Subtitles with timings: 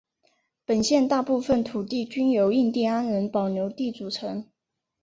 [0.65, 4.47] 本县大部份土地均由印第安人保留地组成。